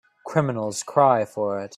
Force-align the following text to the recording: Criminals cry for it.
Criminals 0.25 0.81
cry 0.81 1.25
for 1.25 1.59
it. 1.59 1.69